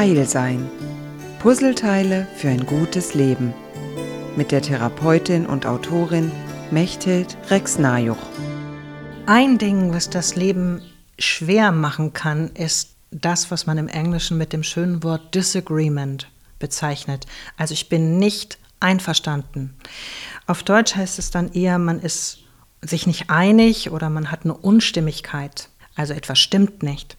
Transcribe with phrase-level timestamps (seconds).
[0.00, 0.66] Heil sein.
[1.40, 3.52] Puzzleteile für ein gutes Leben.
[4.34, 6.32] Mit der Therapeutin und Autorin
[6.70, 8.16] Mechthild Rex-Najuch.
[9.26, 10.80] Ein Ding, was das Leben
[11.18, 17.26] schwer machen kann, ist das, was man im Englischen mit dem schönen Wort Disagreement bezeichnet.
[17.58, 19.76] Also ich bin nicht einverstanden.
[20.46, 22.38] Auf Deutsch heißt es dann eher, man ist
[22.80, 25.68] sich nicht einig oder man hat eine Unstimmigkeit.
[25.94, 27.18] Also etwas stimmt nicht.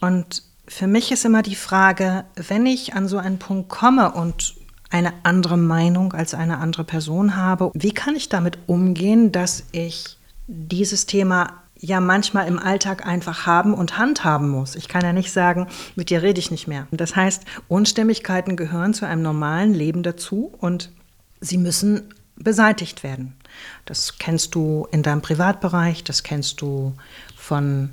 [0.00, 4.54] Und für mich ist immer die Frage, wenn ich an so einen Punkt komme und
[4.90, 10.18] eine andere Meinung als eine andere Person habe, wie kann ich damit umgehen, dass ich
[10.46, 14.76] dieses Thema ja manchmal im Alltag einfach haben und handhaben muss.
[14.76, 16.86] Ich kann ja nicht sagen, mit dir rede ich nicht mehr.
[16.92, 20.92] Das heißt, Unstimmigkeiten gehören zu einem normalen Leben dazu und
[21.40, 23.34] sie müssen beseitigt werden.
[23.84, 26.94] Das kennst du in deinem Privatbereich, das kennst du
[27.36, 27.90] von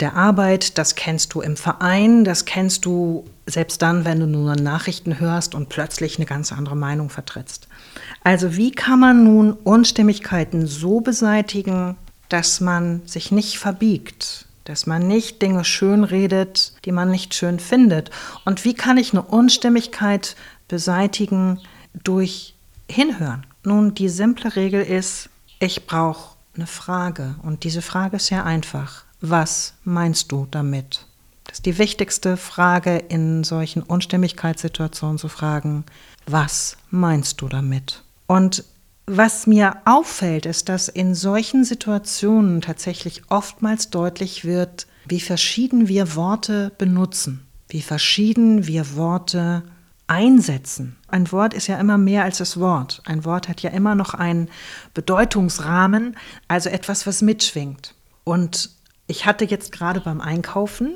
[0.00, 4.54] der Arbeit, das kennst du im Verein, das kennst du selbst dann, wenn du nur
[4.54, 7.66] Nachrichten hörst und plötzlich eine ganz andere Meinung vertrittst.
[8.22, 11.96] Also wie kann man nun Unstimmigkeiten so beseitigen,
[12.28, 17.58] dass man sich nicht verbiegt, dass man nicht Dinge schön redet, die man nicht schön
[17.58, 18.10] findet?
[18.44, 20.36] Und wie kann ich eine Unstimmigkeit
[20.68, 21.60] beseitigen
[22.04, 22.54] durch
[22.88, 23.46] Hinhören?
[23.64, 29.07] Nun, die simple Regel ist, ich brauche eine Frage und diese Frage ist sehr einfach.
[29.20, 31.06] Was meinst du damit?
[31.44, 35.84] Das ist die wichtigste Frage in solchen Unstimmigkeitssituationen zu fragen,
[36.26, 38.04] was meinst du damit?
[38.26, 38.64] Und
[39.06, 46.14] was mir auffällt, ist, dass in solchen Situationen tatsächlich oftmals deutlich wird, wie verschieden wir
[46.14, 49.62] Worte benutzen, wie verschieden wir Worte
[50.06, 50.96] einsetzen.
[51.08, 53.00] Ein Wort ist ja immer mehr als das Wort.
[53.06, 54.50] Ein Wort hat ja immer noch einen
[54.92, 57.94] Bedeutungsrahmen, also etwas, was mitschwingt.
[58.24, 58.70] Und
[59.08, 60.94] ich hatte jetzt gerade beim Einkaufen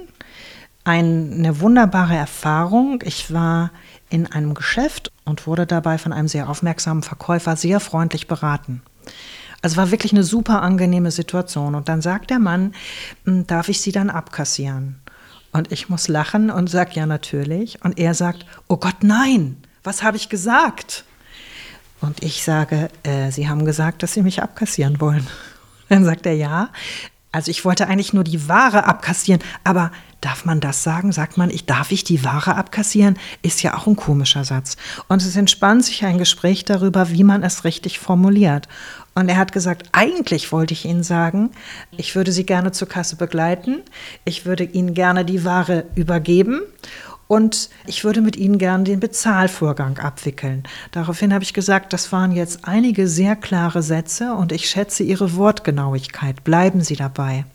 [0.85, 3.03] eine wunderbare Erfahrung.
[3.05, 3.71] Ich war
[4.11, 8.83] in einem Geschäft und wurde dabei von einem sehr aufmerksamen Verkäufer sehr freundlich beraten.
[9.63, 11.75] Also war wirklich eine super angenehme Situation.
[11.75, 12.75] Und dann sagt der Mann,
[13.25, 15.01] hm, darf ich Sie dann abkassieren?
[15.53, 17.83] Und ich muss lachen und sage, ja natürlich.
[17.85, 21.05] Und er sagt, oh Gott, nein, was habe ich gesagt?
[22.01, 25.27] Und ich sage, äh, Sie haben gesagt, dass Sie mich abkassieren wollen.
[25.89, 26.71] Dann sagt er, ja,
[27.33, 31.13] also ich wollte eigentlich nur die Ware abkassieren, aber darf man das sagen?
[31.13, 33.19] Sagt man, ich darf ich die Ware abkassieren?
[33.41, 34.77] Ist ja auch ein komischer Satz.
[35.09, 38.69] Und es entspannt sich ein Gespräch darüber, wie man es richtig formuliert.
[39.15, 41.51] Und er hat gesagt, eigentlich wollte ich Ihnen sagen,
[41.97, 43.83] ich würde Sie gerne zur Kasse begleiten,
[44.25, 46.61] ich würde Ihnen gerne die Ware übergeben
[47.33, 50.65] und ich würde mit Ihnen gern den Bezahlvorgang abwickeln.
[50.91, 55.35] Daraufhin habe ich gesagt, das waren jetzt einige sehr klare Sätze und ich schätze Ihre
[55.35, 56.45] Wortgenauigkeit.
[56.45, 57.47] Bleiben Sie dabei.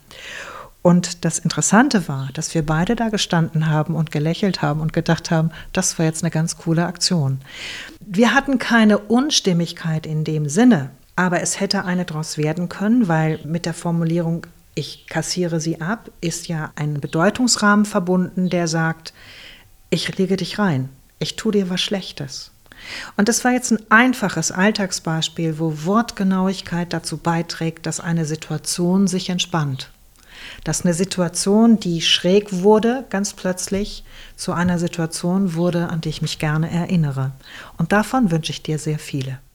[0.81, 5.29] Und das Interessante war, dass wir beide da gestanden haben und gelächelt haben und gedacht
[5.29, 7.37] haben, das war jetzt eine ganz coole Aktion.
[7.99, 13.41] Wir hatten keine Unstimmigkeit in dem Sinne, aber es hätte eine daraus werden können, weil
[13.45, 19.13] mit der Formulierung ich kassiere sie ab, ist ja ein Bedeutungsrahmen verbunden, der sagt,
[19.89, 20.89] ich lege dich rein,
[21.19, 22.51] ich tue dir was Schlechtes.
[23.15, 29.29] Und das war jetzt ein einfaches Alltagsbeispiel, wo Wortgenauigkeit dazu beiträgt, dass eine Situation sich
[29.29, 29.91] entspannt.
[30.63, 34.03] Dass eine Situation, die schräg wurde, ganz plötzlich
[34.35, 37.31] zu einer Situation wurde, an die ich mich gerne erinnere.
[37.77, 39.39] Und davon wünsche ich dir sehr viele.